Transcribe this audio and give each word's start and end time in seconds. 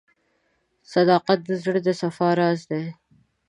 •صداقت 0.93 1.39
د 1.45 1.49
زړه 1.63 1.79
د 1.87 1.89
صفا 2.01 2.29
راز 2.39 2.59
دی. 2.71 2.85